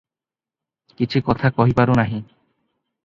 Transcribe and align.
କିଛି 1.01 1.21
କଥା 1.27 1.53
କହିପାରୁ 1.59 1.99
ନାହିଁ। 2.01 2.19